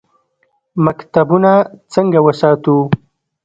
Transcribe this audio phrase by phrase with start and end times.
[0.83, 1.51] مکتبونه
[1.93, 2.77] څنګه وساتو؟